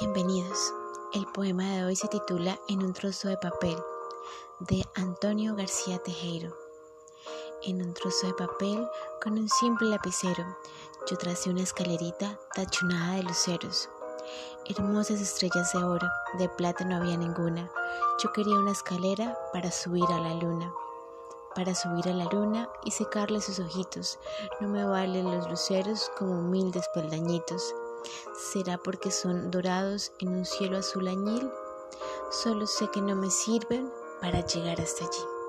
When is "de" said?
1.62-1.84, 3.28-3.36, 4.60-4.82, 8.28-8.32, 13.16-13.24, 15.74-15.84, 16.38-16.48